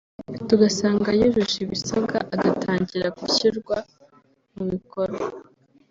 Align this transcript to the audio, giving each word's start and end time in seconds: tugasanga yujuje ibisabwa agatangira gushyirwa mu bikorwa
tugasanga 0.47 1.09
yujuje 1.19 1.57
ibisabwa 1.65 2.17
agatangira 2.35 3.07
gushyirwa 3.19 3.77
mu 4.55 4.63
bikorwa 4.71 5.25